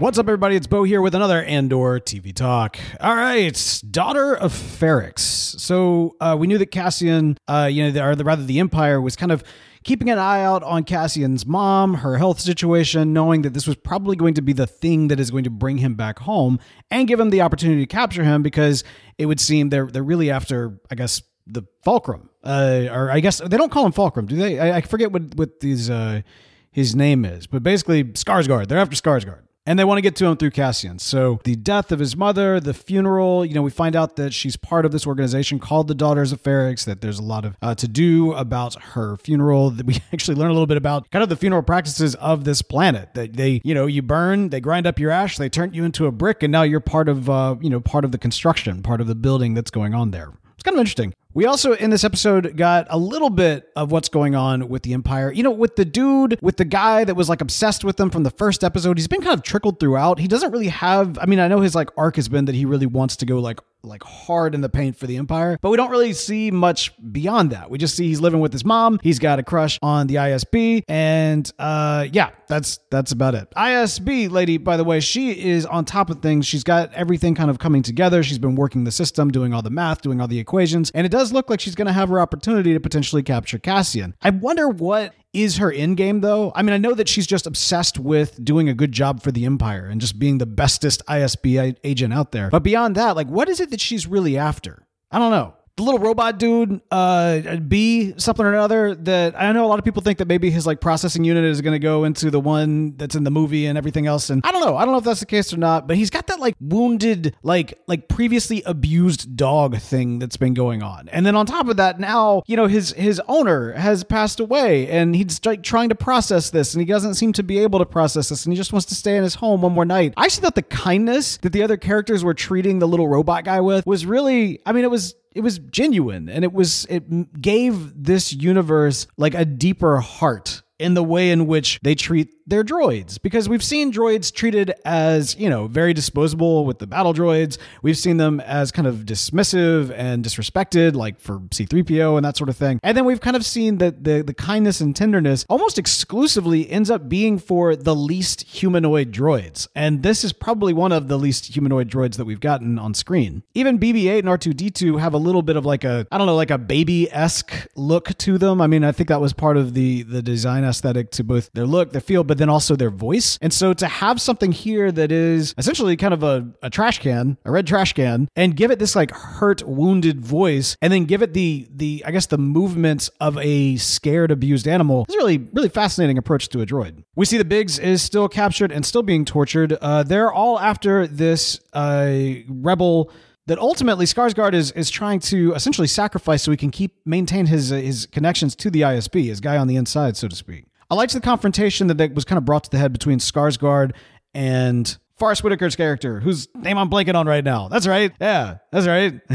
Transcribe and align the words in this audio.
What's 0.00 0.16
up, 0.16 0.28
everybody? 0.28 0.56
It's 0.56 0.66
Bo 0.66 0.84
here 0.84 1.02
with 1.02 1.14
another 1.14 1.44
Andor 1.44 2.00
TV 2.00 2.34
talk. 2.34 2.78
All 3.00 3.14
right, 3.14 3.82
daughter 3.90 4.34
of 4.34 4.50
Ferrix. 4.50 5.18
So 5.18 6.16
uh, 6.22 6.34
we 6.40 6.46
knew 6.46 6.56
that 6.56 6.70
Cassian, 6.70 7.36
uh, 7.46 7.68
you 7.70 7.84
know, 7.84 7.90
the, 7.90 8.02
or 8.02 8.16
the, 8.16 8.24
rather 8.24 8.42
the 8.42 8.60
Empire, 8.60 8.98
was 8.98 9.14
kind 9.14 9.30
of 9.30 9.44
keeping 9.84 10.08
an 10.08 10.16
eye 10.16 10.42
out 10.42 10.62
on 10.62 10.84
Cassian's 10.84 11.44
mom, 11.44 11.96
her 11.96 12.16
health 12.16 12.40
situation, 12.40 13.12
knowing 13.12 13.42
that 13.42 13.52
this 13.52 13.66
was 13.66 13.76
probably 13.76 14.16
going 14.16 14.32
to 14.32 14.40
be 14.40 14.54
the 14.54 14.66
thing 14.66 15.08
that 15.08 15.20
is 15.20 15.30
going 15.30 15.44
to 15.44 15.50
bring 15.50 15.76
him 15.76 15.96
back 15.96 16.20
home 16.20 16.58
and 16.90 17.06
give 17.06 17.20
him 17.20 17.28
the 17.28 17.42
opportunity 17.42 17.82
to 17.82 17.86
capture 17.86 18.24
him 18.24 18.42
because 18.42 18.82
it 19.18 19.26
would 19.26 19.38
seem 19.38 19.68
they're 19.68 19.84
they're 19.84 20.02
really 20.02 20.30
after, 20.30 20.80
I 20.90 20.94
guess, 20.94 21.20
the 21.46 21.64
Fulcrum. 21.84 22.30
Uh, 22.42 22.86
or 22.90 23.10
I 23.10 23.20
guess 23.20 23.40
they 23.40 23.58
don't 23.58 23.70
call 23.70 23.84
him 23.84 23.92
Fulcrum, 23.92 24.24
do 24.24 24.36
they? 24.36 24.58
I, 24.58 24.78
I 24.78 24.80
forget 24.80 25.12
what 25.12 25.34
what 25.34 25.60
these 25.60 25.90
uh, 25.90 26.22
his 26.70 26.96
name 26.96 27.26
is, 27.26 27.46
but 27.46 27.62
basically 27.62 28.04
Skarsgård. 28.04 28.68
They're 28.68 28.78
after 28.78 28.96
Skarsgård 28.96 29.42
and 29.66 29.78
they 29.78 29.84
want 29.84 29.98
to 29.98 30.02
get 30.02 30.16
to 30.16 30.26
him 30.26 30.36
through 30.36 30.50
Cassian. 30.50 30.98
So 30.98 31.40
the 31.44 31.56
death 31.56 31.92
of 31.92 31.98
his 31.98 32.16
mother, 32.16 32.60
the 32.60 32.74
funeral, 32.74 33.44
you 33.44 33.54
know, 33.54 33.62
we 33.62 33.70
find 33.70 33.94
out 33.94 34.16
that 34.16 34.32
she's 34.32 34.56
part 34.56 34.86
of 34.86 34.92
this 34.92 35.06
organization 35.06 35.58
called 35.58 35.88
the 35.88 35.94
Daughters 35.94 36.32
of 36.32 36.42
Ferrix, 36.42 36.84
that 36.84 37.00
there's 37.00 37.18
a 37.18 37.22
lot 37.22 37.44
of 37.44 37.56
uh, 37.60 37.74
to 37.74 37.86
do 37.86 38.32
about 38.32 38.74
her 38.82 39.16
funeral. 39.16 39.70
That 39.70 39.86
we 39.86 39.98
actually 40.12 40.36
learn 40.36 40.50
a 40.50 40.54
little 40.54 40.66
bit 40.66 40.76
about 40.76 41.10
kind 41.10 41.22
of 41.22 41.28
the 41.28 41.36
funeral 41.36 41.62
practices 41.62 42.14
of 42.16 42.44
this 42.44 42.62
planet. 42.62 43.14
That 43.14 43.34
they, 43.34 43.60
you 43.64 43.74
know, 43.74 43.86
you 43.86 44.02
burn, 44.02 44.48
they 44.48 44.60
grind 44.60 44.86
up 44.86 44.98
your 44.98 45.10
ash, 45.10 45.36
they 45.36 45.48
turn 45.48 45.74
you 45.74 45.84
into 45.84 46.06
a 46.06 46.12
brick, 46.12 46.42
and 46.42 46.50
now 46.50 46.62
you're 46.62 46.80
part 46.80 47.08
of, 47.08 47.28
uh, 47.28 47.56
you 47.60 47.70
know, 47.70 47.80
part 47.80 48.04
of 48.04 48.12
the 48.12 48.18
construction, 48.18 48.82
part 48.82 49.00
of 49.00 49.06
the 49.06 49.14
building 49.14 49.54
that's 49.54 49.70
going 49.70 49.94
on 49.94 50.10
there. 50.10 50.32
It's 50.54 50.62
kind 50.62 50.74
of 50.74 50.80
interesting. 50.80 51.14
We 51.32 51.46
also, 51.46 51.74
in 51.74 51.90
this 51.90 52.02
episode, 52.02 52.56
got 52.56 52.88
a 52.90 52.98
little 52.98 53.30
bit 53.30 53.68
of 53.76 53.92
what's 53.92 54.08
going 54.08 54.34
on 54.34 54.68
with 54.68 54.82
the 54.82 54.92
Empire. 54.94 55.30
You 55.30 55.44
know, 55.44 55.52
with 55.52 55.76
the 55.76 55.84
dude, 55.84 56.38
with 56.42 56.56
the 56.56 56.64
guy 56.64 57.04
that 57.04 57.14
was 57.14 57.28
like 57.28 57.40
obsessed 57.40 57.84
with 57.84 57.98
them 57.98 58.10
from 58.10 58.24
the 58.24 58.30
first 58.30 58.64
episode, 58.64 58.98
he's 58.98 59.06
been 59.06 59.20
kind 59.20 59.34
of 59.34 59.44
trickled 59.44 59.78
throughout. 59.78 60.18
He 60.18 60.26
doesn't 60.26 60.50
really 60.50 60.68
have, 60.68 61.18
I 61.20 61.26
mean, 61.26 61.38
I 61.38 61.46
know 61.46 61.60
his 61.60 61.76
like 61.76 61.90
arc 61.96 62.16
has 62.16 62.28
been 62.28 62.46
that 62.46 62.56
he 62.56 62.64
really 62.64 62.86
wants 62.86 63.14
to 63.16 63.26
go 63.26 63.38
like 63.38 63.60
like 63.82 64.02
hard 64.02 64.54
in 64.54 64.60
the 64.60 64.68
paint 64.68 64.96
for 64.96 65.06
the 65.06 65.16
Empire, 65.16 65.58
but 65.60 65.70
we 65.70 65.76
don't 65.76 65.90
really 65.90 66.12
see 66.12 66.50
much 66.50 66.92
beyond 67.12 67.50
that. 67.50 67.70
We 67.70 67.78
just 67.78 67.96
see 67.96 68.08
he's 68.08 68.20
living 68.20 68.40
with 68.40 68.52
his 68.52 68.64
mom. 68.64 68.98
He's 69.02 69.18
got 69.18 69.38
a 69.38 69.42
crush 69.42 69.78
on 69.82 70.06
the 70.06 70.16
ISB, 70.16 70.84
and 70.88 71.50
uh, 71.58 72.06
yeah, 72.12 72.30
that's 72.48 72.78
that's 72.90 73.12
about 73.12 73.34
it. 73.34 73.48
ISB 73.56 74.30
lady, 74.30 74.58
by 74.58 74.76
the 74.76 74.84
way, 74.84 75.00
she 75.00 75.48
is 75.48 75.66
on 75.66 75.84
top 75.84 76.10
of 76.10 76.20
things. 76.20 76.46
She's 76.46 76.64
got 76.64 76.92
everything 76.94 77.34
kind 77.34 77.50
of 77.50 77.58
coming 77.58 77.82
together. 77.82 78.22
She's 78.22 78.38
been 78.38 78.54
working 78.54 78.84
the 78.84 78.92
system, 78.92 79.30
doing 79.30 79.54
all 79.54 79.62
the 79.62 79.70
math, 79.70 80.02
doing 80.02 80.20
all 80.20 80.28
the 80.28 80.38
equations, 80.38 80.90
and 80.92 81.06
it 81.06 81.10
does 81.10 81.32
look 81.32 81.50
like 81.50 81.60
she's 81.60 81.74
going 81.74 81.86
to 81.86 81.92
have 81.92 82.08
her 82.08 82.20
opportunity 82.20 82.72
to 82.72 82.80
potentially 82.80 83.22
capture 83.22 83.58
Cassian. 83.58 84.14
I 84.22 84.30
wonder 84.30 84.68
what 84.68 85.14
is 85.32 85.58
her 85.58 85.72
end 85.72 85.96
game 85.96 86.20
though? 86.20 86.52
I 86.54 86.62
mean, 86.62 86.72
I 86.72 86.78
know 86.78 86.94
that 86.94 87.08
she's 87.08 87.26
just 87.26 87.46
obsessed 87.46 87.98
with 87.98 88.42
doing 88.44 88.68
a 88.68 88.74
good 88.74 88.92
job 88.92 89.22
for 89.22 89.30
the 89.30 89.44
Empire 89.44 89.86
and 89.86 90.00
just 90.00 90.18
being 90.18 90.38
the 90.38 90.46
bestest 90.46 91.04
ISB 91.06 91.76
agent 91.84 92.12
out 92.12 92.32
there. 92.32 92.50
But 92.50 92.62
beyond 92.62 92.96
that, 92.96 93.16
like, 93.16 93.28
what 93.28 93.48
is 93.48 93.60
it 93.60 93.70
that 93.70 93.80
she's 93.80 94.06
really 94.06 94.36
after? 94.36 94.86
I 95.10 95.18
don't 95.18 95.30
know 95.30 95.54
the 95.80 95.84
little 95.84 95.98
robot 95.98 96.38
dude, 96.38 96.80
uh, 96.90 97.56
B 97.56 98.14
something 98.18 98.44
or 98.44 98.52
another. 98.52 98.94
That 98.94 99.34
I 99.40 99.50
know 99.52 99.64
a 99.64 99.68
lot 99.68 99.78
of 99.78 99.84
people 99.84 100.02
think 100.02 100.18
that 100.18 100.28
maybe 100.28 100.50
his 100.50 100.66
like 100.66 100.80
processing 100.80 101.24
unit 101.24 101.44
is 101.44 101.60
going 101.60 101.72
to 101.72 101.78
go 101.78 102.04
into 102.04 102.30
the 102.30 102.40
one 102.40 102.96
that's 102.96 103.14
in 103.14 103.24
the 103.24 103.30
movie 103.30 103.66
and 103.66 103.76
everything 103.76 104.06
else. 104.06 104.30
And 104.30 104.42
I 104.44 104.52
don't 104.52 104.64
know. 104.64 104.76
I 104.76 104.84
don't 104.84 104.92
know 104.92 104.98
if 104.98 105.04
that's 105.04 105.20
the 105.20 105.26
case 105.26 105.52
or 105.52 105.56
not. 105.56 105.88
But 105.88 105.96
he's 105.96 106.10
got 106.10 106.26
that 106.28 106.38
like 106.38 106.54
wounded, 106.60 107.34
like 107.42 107.78
like 107.86 108.08
previously 108.08 108.62
abused 108.66 109.36
dog 109.36 109.78
thing 109.78 110.18
that's 110.18 110.36
been 110.36 110.54
going 110.54 110.82
on. 110.82 111.08
And 111.08 111.24
then 111.24 111.34
on 111.34 111.46
top 111.46 111.68
of 111.68 111.76
that, 111.78 111.98
now 111.98 112.42
you 112.46 112.56
know 112.56 112.66
his 112.66 112.92
his 112.92 113.20
owner 113.26 113.72
has 113.72 114.04
passed 114.04 114.40
away, 114.40 114.88
and 114.88 115.14
he's 115.14 115.44
like 115.44 115.62
trying 115.62 115.88
to 115.88 115.94
process 115.94 116.50
this, 116.50 116.74
and 116.74 116.80
he 116.80 116.86
doesn't 116.86 117.14
seem 117.14 117.32
to 117.34 117.42
be 117.42 117.58
able 117.58 117.78
to 117.78 117.86
process 117.86 118.28
this, 118.28 118.44
and 118.44 118.52
he 118.52 118.56
just 118.56 118.72
wants 118.72 118.86
to 118.86 118.94
stay 118.94 119.16
in 119.16 119.22
his 119.22 119.34
home 119.34 119.62
one 119.62 119.72
more 119.72 119.84
night. 119.84 120.14
I 120.16 120.24
actually 120.24 120.42
thought 120.42 120.54
the 120.54 120.62
kindness 120.62 121.38
that 121.38 121.52
the 121.52 121.62
other 121.62 121.76
characters 121.76 122.22
were 122.22 122.34
treating 122.34 122.78
the 122.78 122.88
little 122.88 123.08
robot 123.08 123.44
guy 123.44 123.60
with 123.60 123.86
was 123.86 124.04
really. 124.04 124.60
I 124.66 124.72
mean, 124.72 124.84
it 124.84 124.90
was 124.90 125.14
it 125.34 125.40
was 125.40 125.58
genuine 125.58 126.28
and 126.28 126.44
it 126.44 126.52
was 126.52 126.86
it 126.90 127.40
gave 127.40 127.92
this 128.02 128.32
universe 128.32 129.06
like 129.16 129.34
a 129.34 129.44
deeper 129.44 129.98
heart 129.98 130.62
in 130.78 130.94
the 130.94 131.02
way 131.02 131.30
in 131.30 131.46
which 131.46 131.78
they 131.82 131.94
treat 131.94 132.30
their 132.50 132.64
droids 132.64 133.20
because 133.20 133.48
we've 133.48 133.62
seen 133.62 133.92
droids 133.92 134.32
treated 134.32 134.74
as, 134.84 135.36
you 135.36 135.48
know, 135.48 135.66
very 135.68 135.94
disposable 135.94 136.64
with 136.66 136.78
the 136.78 136.86
battle 136.86 137.14
droids. 137.14 137.56
We've 137.82 137.96
seen 137.96 138.16
them 138.16 138.40
as 138.40 138.70
kind 138.72 138.86
of 138.86 139.06
dismissive 139.06 139.92
and 139.96 140.24
disrespected, 140.24 140.94
like 140.94 141.18
for 141.18 141.38
C3PO 141.38 142.16
and 142.16 142.24
that 142.24 142.36
sort 142.36 142.50
of 142.50 142.56
thing. 142.56 142.80
And 142.82 142.96
then 142.96 143.04
we've 143.04 143.20
kind 143.20 143.36
of 143.36 143.46
seen 143.46 143.78
that 143.78 144.04
the, 144.04 144.22
the 144.22 144.34
kindness 144.34 144.80
and 144.80 144.94
tenderness 144.94 145.46
almost 145.48 145.78
exclusively 145.78 146.68
ends 146.68 146.90
up 146.90 147.08
being 147.08 147.38
for 147.38 147.76
the 147.76 147.94
least 147.94 148.42
humanoid 148.42 149.12
droids. 149.12 149.68
And 149.74 150.02
this 150.02 150.24
is 150.24 150.32
probably 150.32 150.72
one 150.72 150.92
of 150.92 151.08
the 151.08 151.18
least 151.18 151.54
humanoid 151.54 151.88
droids 151.88 152.16
that 152.16 152.24
we've 152.24 152.40
gotten 152.40 152.78
on 152.78 152.94
screen. 152.94 153.44
Even 153.54 153.78
BB 153.78 154.10
8 154.10 154.24
and 154.24 154.28
R2D2 154.28 154.98
have 154.98 155.14
a 155.14 155.18
little 155.18 155.42
bit 155.42 155.56
of 155.56 155.64
like 155.64 155.84
a, 155.84 156.06
I 156.10 156.18
don't 156.18 156.26
know, 156.26 156.36
like 156.36 156.50
a 156.50 156.58
baby 156.58 157.10
esque 157.12 157.68
look 157.76 158.16
to 158.18 158.38
them. 158.38 158.60
I 158.60 158.66
mean, 158.66 158.82
I 158.82 158.90
think 158.90 159.08
that 159.08 159.20
was 159.20 159.32
part 159.32 159.56
of 159.56 159.74
the, 159.74 160.02
the 160.02 160.22
design 160.22 160.64
aesthetic 160.64 161.12
to 161.12 161.24
both 161.24 161.50
their 161.52 161.66
look, 161.66 161.92
their 161.92 162.00
feel, 162.00 162.24
but 162.24 162.39
then 162.40 162.48
also 162.48 162.76
their 162.76 162.90
voice. 162.90 163.38
And 163.40 163.52
so 163.52 163.72
to 163.74 163.86
have 163.86 164.20
something 164.20 164.52
here 164.52 164.90
that 164.92 165.12
is 165.12 165.54
essentially 165.58 165.96
kind 165.96 166.14
of 166.14 166.22
a, 166.22 166.48
a 166.62 166.70
trash 166.70 166.98
can, 166.98 167.36
a 167.44 167.50
red 167.50 167.66
trash 167.66 167.92
can, 167.92 168.28
and 168.36 168.56
give 168.56 168.70
it 168.70 168.78
this 168.78 168.96
like 168.96 169.10
hurt, 169.10 169.62
wounded 169.66 170.20
voice, 170.20 170.76
and 170.80 170.92
then 170.92 171.04
give 171.04 171.22
it 171.22 171.34
the 171.34 171.68
the 171.70 172.02
I 172.06 172.10
guess 172.10 172.26
the 172.26 172.38
movements 172.38 173.08
of 173.20 173.38
a 173.38 173.76
scared, 173.76 174.30
abused 174.30 174.66
animal 174.66 175.06
is 175.08 175.16
really 175.16 175.38
really 175.52 175.68
fascinating 175.68 176.18
approach 176.18 176.48
to 176.50 176.60
a 176.60 176.66
droid. 176.66 177.02
We 177.16 177.26
see 177.26 177.38
the 177.38 177.44
Bix 177.44 177.80
is 177.80 178.02
still 178.02 178.28
captured 178.28 178.72
and 178.72 178.84
still 178.84 179.02
being 179.02 179.24
tortured. 179.24 179.72
Uh, 179.72 180.02
they're 180.02 180.32
all 180.32 180.58
after 180.58 181.06
this 181.06 181.60
uh, 181.72 182.12
rebel 182.48 183.10
that 183.46 183.58
ultimately 183.58 184.06
Skarsgård 184.06 184.54
is 184.54 184.70
is 184.72 184.90
trying 184.90 185.20
to 185.20 185.52
essentially 185.54 185.88
sacrifice 185.88 186.42
so 186.42 186.50
he 186.50 186.56
can 186.56 186.70
keep 186.70 187.04
maintain 187.04 187.46
his 187.46 187.72
uh, 187.72 187.76
his 187.76 188.06
connections 188.06 188.54
to 188.56 188.70
the 188.70 188.82
ISB, 188.82 189.26
his 189.26 189.40
guy 189.40 189.56
on 189.56 189.66
the 189.66 189.76
inside, 189.76 190.16
so 190.16 190.28
to 190.28 190.36
speak. 190.36 190.66
I 190.90 190.96
liked 190.96 191.12
the 191.12 191.20
confrontation 191.20 191.86
that 191.86 192.14
was 192.14 192.24
kind 192.24 192.36
of 192.36 192.44
brought 192.44 192.64
to 192.64 192.70
the 192.70 192.78
head 192.78 192.92
between 192.92 193.20
Skarsgård 193.20 193.92
and 194.34 194.98
Forest 195.18 195.42
Whitaker's 195.42 195.76
character, 195.76 196.18
whose 196.18 196.48
name 196.54 196.78
I'm 196.78 196.90
blanking 196.90 197.14
on 197.14 197.26
right 197.26 197.44
now. 197.44 197.68
That's 197.68 197.86
right. 197.86 198.10
Yeah, 198.20 198.56
that's 198.72 198.86
right. 198.86 199.20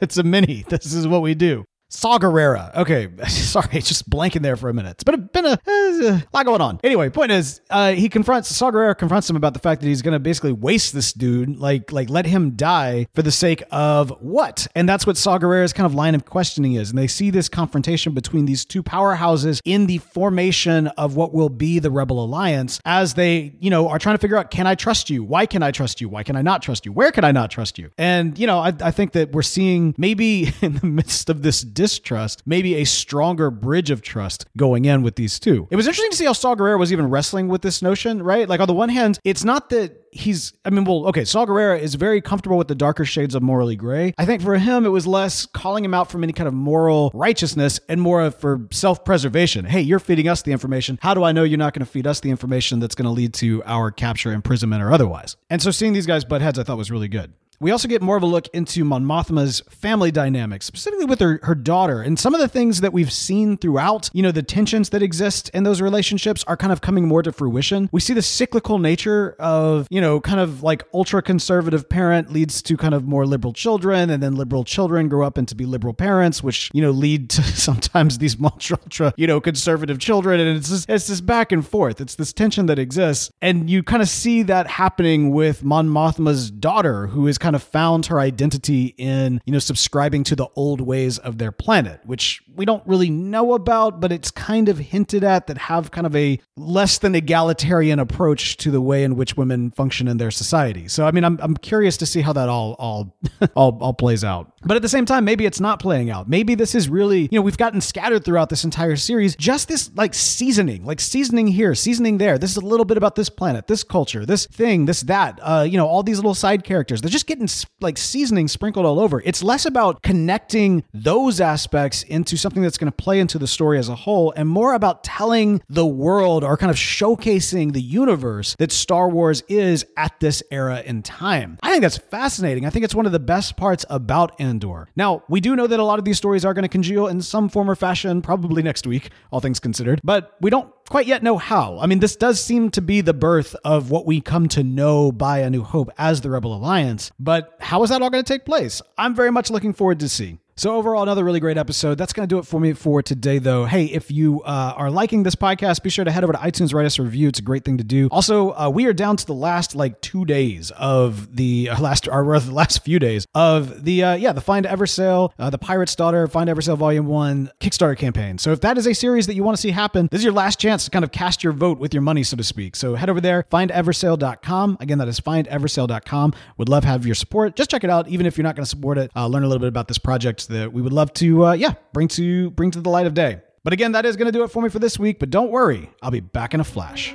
it's 0.00 0.16
a 0.16 0.22
mini. 0.22 0.64
This 0.68 0.92
is 0.92 1.06
what 1.06 1.20
we 1.20 1.34
do. 1.34 1.64
Saw 1.90 2.18
Gerrera. 2.18 2.74
Okay, 2.76 3.08
sorry, 3.28 3.80
just 3.80 4.08
blanking 4.08 4.42
there 4.42 4.56
for 4.56 4.68
a 4.68 4.74
minute. 4.74 4.92
It's 4.92 5.04
been 5.04 5.14
a, 5.14 5.18
been 5.18 5.44
a, 5.44 5.58
a 5.66 6.22
lot 6.32 6.46
going 6.46 6.60
on. 6.60 6.80
Anyway, 6.84 7.10
point 7.10 7.32
is, 7.32 7.60
uh, 7.68 7.92
he 7.92 8.08
confronts 8.08 8.48
Saw 8.54 8.70
Gerrera 8.70 8.96
confronts 8.96 9.28
him 9.28 9.36
about 9.36 9.54
the 9.54 9.58
fact 9.58 9.80
that 9.80 9.88
he's 9.88 10.00
going 10.00 10.12
to 10.12 10.20
basically 10.20 10.52
waste 10.52 10.94
this 10.94 11.12
dude, 11.12 11.58
like 11.58 11.90
like 11.90 12.08
let 12.08 12.26
him 12.26 12.52
die 12.52 13.08
for 13.14 13.22
the 13.22 13.32
sake 13.32 13.62
of 13.72 14.10
what? 14.20 14.68
And 14.74 14.88
that's 14.88 15.06
what 15.06 15.16
Saw 15.16 15.38
Gerrera's 15.38 15.72
kind 15.72 15.84
of 15.84 15.94
line 15.94 16.14
of 16.14 16.24
questioning 16.24 16.74
is. 16.74 16.90
And 16.90 16.98
they 16.98 17.08
see 17.08 17.30
this 17.30 17.48
confrontation 17.48 18.14
between 18.14 18.46
these 18.46 18.64
two 18.64 18.82
powerhouses 18.82 19.60
in 19.64 19.86
the 19.86 19.98
formation 19.98 20.86
of 20.88 21.16
what 21.16 21.34
will 21.34 21.48
be 21.48 21.80
the 21.80 21.90
Rebel 21.90 22.24
Alliance 22.24 22.80
as 22.84 23.14
they, 23.14 23.56
you 23.58 23.70
know, 23.70 23.88
are 23.88 23.98
trying 23.98 24.14
to 24.14 24.20
figure 24.20 24.36
out, 24.36 24.50
can 24.50 24.66
I 24.66 24.76
trust 24.76 25.10
you? 25.10 25.24
Why 25.24 25.44
can 25.46 25.62
I 25.62 25.72
trust 25.72 26.00
you? 26.00 26.08
Why 26.08 26.22
can 26.22 26.36
I 26.36 26.42
not 26.42 26.62
trust 26.62 26.86
you? 26.86 26.92
Where 26.92 27.10
can 27.10 27.24
I 27.24 27.32
not 27.32 27.50
trust 27.50 27.78
you? 27.78 27.90
And 27.98 28.38
you 28.38 28.46
know, 28.46 28.60
I, 28.60 28.72
I 28.80 28.92
think 28.92 29.12
that 29.12 29.32
we're 29.32 29.42
seeing 29.42 29.94
maybe 29.98 30.52
in 30.60 30.74
the 30.74 30.86
midst 30.86 31.28
of 31.28 31.42
this 31.42 31.62
distrust, 31.80 32.42
maybe 32.44 32.74
a 32.74 32.84
stronger 32.84 33.50
bridge 33.50 33.90
of 33.90 34.02
trust 34.02 34.44
going 34.54 34.84
in 34.84 35.00
with 35.00 35.16
these 35.16 35.40
two. 35.40 35.66
It 35.70 35.76
was 35.76 35.86
interesting 35.86 36.10
to 36.10 36.16
see 36.18 36.26
how 36.26 36.34
Saw 36.34 36.54
Gerrera 36.54 36.78
was 36.78 36.92
even 36.92 37.08
wrestling 37.08 37.48
with 37.48 37.62
this 37.62 37.80
notion, 37.80 38.22
right? 38.22 38.46
Like 38.46 38.60
on 38.60 38.68
the 38.68 38.74
one 38.74 38.90
hand, 38.90 39.18
it's 39.24 39.44
not 39.44 39.70
that 39.70 39.96
he's 40.12 40.52
I 40.66 40.68
mean, 40.68 40.84
well, 40.84 41.06
okay, 41.06 41.24
Saw 41.24 41.46
Gerrera 41.46 41.80
is 41.80 41.94
very 41.94 42.20
comfortable 42.20 42.58
with 42.58 42.68
the 42.68 42.74
darker 42.74 43.06
shades 43.06 43.34
of 43.34 43.42
morally 43.42 43.76
gray. 43.76 44.12
I 44.18 44.26
think 44.26 44.42
for 44.42 44.58
him 44.58 44.84
it 44.84 44.90
was 44.90 45.06
less 45.06 45.46
calling 45.46 45.82
him 45.82 45.94
out 45.94 46.10
from 46.10 46.22
any 46.22 46.34
kind 46.34 46.48
of 46.48 46.52
moral 46.52 47.10
righteousness 47.14 47.80
and 47.88 47.98
more 47.98 48.30
for 48.30 48.68
self-preservation. 48.70 49.64
Hey, 49.64 49.80
you're 49.80 50.00
feeding 50.00 50.28
us 50.28 50.42
the 50.42 50.52
information. 50.52 50.98
How 51.00 51.14
do 51.14 51.24
I 51.24 51.32
know 51.32 51.44
you're 51.44 51.56
not 51.56 51.72
going 51.72 51.86
to 51.86 51.90
feed 51.90 52.06
us 52.06 52.20
the 52.20 52.28
information 52.28 52.78
that's 52.78 52.94
going 52.94 53.06
to 53.06 53.10
lead 53.10 53.32
to 53.34 53.62
our 53.64 53.90
capture, 53.90 54.32
imprisonment, 54.32 54.82
or 54.82 54.92
otherwise? 54.92 55.38
And 55.48 55.62
so 55.62 55.70
seeing 55.70 55.94
these 55.94 56.06
guys 56.06 56.26
butt 56.26 56.42
heads 56.42 56.58
I 56.58 56.62
thought 56.62 56.76
was 56.76 56.90
really 56.90 57.08
good. 57.08 57.32
We 57.62 57.72
also 57.72 57.88
get 57.88 58.00
more 58.00 58.16
of 58.16 58.22
a 58.22 58.26
look 58.26 58.48
into 58.54 58.84
Mon 58.84 59.04
Mothma's 59.04 59.60
family 59.68 60.10
dynamics, 60.10 60.64
specifically 60.64 61.04
with 61.04 61.20
her, 61.20 61.40
her 61.42 61.54
daughter. 61.54 62.00
And 62.00 62.18
some 62.18 62.34
of 62.34 62.40
the 62.40 62.48
things 62.48 62.80
that 62.80 62.94
we've 62.94 63.12
seen 63.12 63.58
throughout, 63.58 64.08
you 64.14 64.22
know, 64.22 64.32
the 64.32 64.42
tensions 64.42 64.88
that 64.90 65.02
exist 65.02 65.50
in 65.50 65.64
those 65.64 65.82
relationships 65.82 66.42
are 66.44 66.56
kind 66.56 66.72
of 66.72 66.80
coming 66.80 67.06
more 67.06 67.22
to 67.22 67.32
fruition. 67.32 67.90
We 67.92 68.00
see 68.00 68.14
the 68.14 68.22
cyclical 68.22 68.78
nature 68.78 69.36
of, 69.38 69.86
you 69.90 70.00
know, 70.00 70.20
kind 70.20 70.40
of 70.40 70.62
like 70.62 70.84
ultra 70.94 71.20
conservative 71.20 71.86
parent 71.86 72.32
leads 72.32 72.62
to 72.62 72.78
kind 72.78 72.94
of 72.94 73.06
more 73.06 73.26
liberal 73.26 73.52
children, 73.52 74.08
and 74.08 74.22
then 74.22 74.36
liberal 74.36 74.64
children 74.64 75.10
grow 75.10 75.26
up 75.26 75.36
into 75.36 75.54
be 75.54 75.66
liberal 75.66 75.92
parents, 75.92 76.42
which, 76.42 76.70
you 76.72 76.80
know, 76.80 76.90
lead 76.90 77.28
to 77.28 77.42
sometimes 77.58 78.16
these 78.16 78.40
ultra, 78.42 78.78
ultra, 78.82 79.12
you 79.18 79.26
know, 79.26 79.38
conservative 79.38 79.98
children. 79.98 80.40
And 80.40 80.56
it's 80.56 80.70
this, 80.70 80.86
it's 80.88 81.08
this 81.08 81.20
back 81.20 81.52
and 81.52 81.66
forth. 81.66 82.00
It's 82.00 82.14
this 82.14 82.32
tension 82.32 82.64
that 82.66 82.78
exists. 82.78 83.30
And 83.42 83.68
you 83.68 83.82
kind 83.82 84.00
of 84.00 84.08
see 84.08 84.44
that 84.44 84.66
happening 84.66 85.30
with 85.30 85.62
Mon 85.62 85.90
Mothma's 85.90 86.50
daughter, 86.50 87.08
who 87.08 87.26
is 87.26 87.36
kind 87.36 87.49
kind 87.50 87.56
of 87.56 87.62
found 87.64 88.06
her 88.06 88.20
identity 88.20 88.94
in, 88.96 89.40
you 89.44 89.52
know, 89.52 89.58
subscribing 89.58 90.22
to 90.22 90.36
the 90.36 90.46
old 90.54 90.80
ways 90.80 91.18
of 91.18 91.38
their 91.38 91.50
planet, 91.50 92.00
which 92.04 92.40
we 92.54 92.64
don't 92.64 92.86
really 92.86 93.10
know 93.10 93.54
about, 93.54 94.00
but 94.00 94.12
it's 94.12 94.30
kind 94.30 94.68
of 94.68 94.78
hinted 94.78 95.24
at 95.24 95.48
that 95.48 95.58
have 95.58 95.90
kind 95.90 96.06
of 96.06 96.14
a 96.14 96.38
less 96.56 96.98
than 96.98 97.16
egalitarian 97.16 97.98
approach 97.98 98.56
to 98.58 98.70
the 98.70 98.80
way 98.80 99.02
in 99.02 99.16
which 99.16 99.36
women 99.36 99.72
function 99.72 100.06
in 100.06 100.18
their 100.18 100.30
society. 100.30 100.86
So 100.86 101.06
I 101.06 101.10
mean, 101.10 101.24
I'm 101.24 101.40
I'm 101.42 101.56
curious 101.56 101.96
to 101.96 102.06
see 102.06 102.20
how 102.20 102.32
that 102.34 102.48
all 102.48 102.76
all 102.78 103.16
all, 103.56 103.76
all 103.80 103.94
plays 103.94 104.22
out. 104.22 104.52
But 104.62 104.76
at 104.76 104.82
the 104.82 104.88
same 104.88 105.06
time, 105.06 105.24
maybe 105.24 105.46
it's 105.46 105.58
not 105.58 105.80
playing 105.80 106.10
out. 106.10 106.28
Maybe 106.28 106.54
this 106.54 106.74
is 106.74 106.88
really, 106.88 107.22
you 107.22 107.38
know, 107.38 107.42
we've 107.42 107.56
gotten 107.56 107.80
scattered 107.80 108.24
throughout 108.24 108.50
this 108.50 108.62
entire 108.62 108.94
series, 108.94 109.34
just 109.34 109.66
this 109.66 109.90
like 109.96 110.14
seasoning, 110.14 110.84
like 110.84 111.00
seasoning 111.00 111.48
here, 111.48 111.74
seasoning 111.74 112.18
there. 112.18 112.38
This 112.38 112.50
is 112.50 112.58
a 112.58 112.64
little 112.64 112.84
bit 112.84 112.96
about 112.96 113.16
this 113.16 113.30
planet, 113.30 113.66
this 113.66 113.82
culture, 113.82 114.24
this 114.24 114.46
thing, 114.46 114.84
this 114.84 115.00
that. 115.02 115.40
Uh, 115.42 115.66
you 115.68 115.78
know, 115.78 115.86
all 115.86 116.02
these 116.02 116.18
little 116.18 116.34
side 116.34 116.62
characters. 116.62 117.00
They're 117.00 117.10
just 117.10 117.26
getting 117.26 117.39
like 117.80 117.98
seasoning 117.98 118.48
sprinkled 118.48 118.86
all 118.86 119.00
over. 119.00 119.22
It's 119.24 119.42
less 119.42 119.66
about 119.66 120.02
connecting 120.02 120.84
those 120.92 121.40
aspects 121.40 122.02
into 122.02 122.36
something 122.36 122.62
that's 122.62 122.78
going 122.78 122.90
to 122.90 122.96
play 122.96 123.20
into 123.20 123.38
the 123.38 123.46
story 123.46 123.78
as 123.78 123.88
a 123.88 123.94
whole 123.94 124.32
and 124.36 124.48
more 124.48 124.74
about 124.74 125.04
telling 125.04 125.62
the 125.68 125.86
world 125.86 126.44
or 126.44 126.56
kind 126.56 126.70
of 126.70 126.76
showcasing 126.76 127.72
the 127.72 127.80
universe 127.80 128.54
that 128.58 128.72
Star 128.72 129.08
Wars 129.08 129.42
is 129.48 129.84
at 129.96 130.18
this 130.20 130.42
era 130.50 130.82
in 130.84 131.02
time. 131.02 131.58
I 131.62 131.70
think 131.70 131.82
that's 131.82 131.98
fascinating. 131.98 132.66
I 132.66 132.70
think 132.70 132.84
it's 132.84 132.94
one 132.94 133.06
of 133.06 133.12
the 133.12 133.18
best 133.18 133.56
parts 133.56 133.84
about 133.88 134.40
Andor. 134.40 134.88
Now, 134.96 135.22
we 135.28 135.40
do 135.40 135.56
know 135.56 135.66
that 135.66 135.80
a 135.80 135.84
lot 135.84 135.98
of 135.98 136.04
these 136.04 136.18
stories 136.18 136.44
are 136.44 136.54
going 136.54 136.62
to 136.62 136.68
congeal 136.68 137.06
in 137.06 137.20
some 137.22 137.48
form 137.48 137.70
or 137.70 137.74
fashion, 137.74 138.22
probably 138.22 138.62
next 138.62 138.86
week, 138.86 139.10
all 139.30 139.40
things 139.40 139.60
considered, 139.60 140.00
but 140.04 140.36
we 140.40 140.50
don't 140.50 140.72
quite 140.90 141.06
yet 141.06 141.22
know 141.22 141.38
how. 141.38 141.78
I 141.80 141.86
mean, 141.86 142.00
this 142.00 142.16
does 142.16 142.42
seem 142.42 142.70
to 142.72 142.82
be 142.82 143.00
the 143.00 143.14
birth 143.14 143.56
of 143.64 143.90
what 143.90 144.04
we 144.04 144.20
come 144.20 144.48
to 144.48 144.62
know 144.62 145.10
by 145.12 145.38
A 145.38 145.48
New 145.48 145.62
Hope 145.62 145.88
as 145.96 146.20
the 146.20 146.28
Rebel 146.28 146.52
Alliance, 146.52 147.12
but 147.18 147.56
how 147.60 147.82
is 147.84 147.88
that 147.88 148.02
all 148.02 148.10
going 148.10 148.22
to 148.22 148.30
take 148.30 148.44
place? 148.44 148.82
I'm 148.98 149.14
very 149.14 149.30
much 149.30 149.50
looking 149.50 149.72
forward 149.72 150.00
to 150.00 150.08
see. 150.08 150.38
So, 150.60 150.76
overall, 150.76 151.02
another 151.02 151.24
really 151.24 151.40
great 151.40 151.56
episode. 151.56 151.96
That's 151.96 152.12
going 152.12 152.28
to 152.28 152.34
do 152.34 152.38
it 152.38 152.44
for 152.44 152.60
me 152.60 152.74
for 152.74 153.00
today, 153.00 153.38
though. 153.38 153.64
Hey, 153.64 153.86
if 153.86 154.10
you 154.10 154.42
uh, 154.42 154.74
are 154.76 154.90
liking 154.90 155.22
this 155.22 155.34
podcast, 155.34 155.82
be 155.82 155.88
sure 155.88 156.04
to 156.04 156.10
head 156.10 156.22
over 156.22 156.34
to 156.34 156.38
iTunes, 156.38 156.74
write 156.74 156.84
us 156.84 156.98
a 156.98 157.02
review. 157.02 157.28
It's 157.28 157.38
a 157.38 157.42
great 157.42 157.64
thing 157.64 157.78
to 157.78 157.84
do. 157.84 158.08
Also, 158.10 158.50
uh, 158.50 158.68
we 158.68 158.84
are 158.84 158.92
down 158.92 159.16
to 159.16 159.24
the 159.24 159.32
last 159.32 159.74
like 159.74 160.02
two 160.02 160.26
days 160.26 160.70
of 160.72 161.34
the 161.34 161.70
uh, 161.70 161.80
last, 161.80 162.08
or 162.08 162.38
the 162.38 162.52
last 162.52 162.84
few 162.84 162.98
days 162.98 163.26
of 163.34 163.86
the, 163.86 164.04
uh, 164.04 164.14
yeah, 164.16 164.32
the 164.32 164.42
Find 164.42 164.66
Eversail, 164.66 165.32
uh, 165.38 165.48
the 165.48 165.56
Pirate's 165.56 165.96
Daughter, 165.96 166.26
Find 166.26 166.50
Eversail 166.50 166.76
Volume 166.76 167.06
1 167.06 167.52
Kickstarter 167.58 167.96
campaign. 167.96 168.36
So, 168.36 168.52
if 168.52 168.60
that 168.60 168.76
is 168.76 168.86
a 168.86 168.92
series 168.92 169.26
that 169.28 169.36
you 169.36 169.42
want 169.42 169.56
to 169.56 169.62
see 169.62 169.70
happen, 169.70 170.10
this 170.12 170.18
is 170.18 170.24
your 170.24 170.34
last 170.34 170.60
chance 170.60 170.84
to 170.84 170.90
kind 170.90 171.06
of 171.06 171.10
cast 171.10 171.42
your 171.42 171.54
vote 171.54 171.78
with 171.78 171.94
your 171.94 172.02
money, 172.02 172.22
so 172.22 172.36
to 172.36 172.44
speak. 172.44 172.76
So, 172.76 172.96
head 172.96 173.08
over 173.08 173.22
there, 173.22 173.46
findeversail.com. 173.50 174.76
Again, 174.78 174.98
that 174.98 175.08
is 175.08 175.20
findeversail.com. 175.20 176.34
Would 176.58 176.68
love 176.68 176.82
to 176.82 176.88
have 176.88 177.06
your 177.06 177.14
support. 177.14 177.56
Just 177.56 177.70
check 177.70 177.82
it 177.82 177.88
out, 177.88 178.08
even 178.08 178.26
if 178.26 178.36
you're 178.36 178.44
not 178.44 178.56
going 178.56 178.64
to 178.64 178.70
support 178.70 178.98
it. 178.98 179.10
Uh, 179.16 179.26
learn 179.26 179.42
a 179.42 179.46
little 179.46 179.58
bit 179.58 179.68
about 179.68 179.88
this 179.88 179.96
project 179.96 180.49
that 180.50 180.72
we 180.72 180.82
would 180.82 180.92
love 180.92 181.12
to, 181.14 181.46
uh, 181.46 181.52
yeah, 181.52 181.74
bring 181.92 182.08
to 182.08 182.50
bring 182.50 182.70
to 182.72 182.80
the 182.80 182.90
light 182.90 183.06
of 183.06 183.14
day. 183.14 183.40
But 183.62 183.72
again, 183.72 183.92
that 183.92 184.06
is 184.06 184.16
going 184.16 184.26
to 184.26 184.32
do 184.32 184.42
it 184.42 184.50
for 184.50 184.62
me 184.62 184.68
for 184.68 184.78
this 184.78 184.98
week. 184.98 185.18
But 185.18 185.30
don't 185.30 185.50
worry, 185.50 185.90
I'll 186.02 186.10
be 186.10 186.20
back 186.20 186.54
in 186.54 186.60
a 186.60 186.64
flash. 186.64 187.14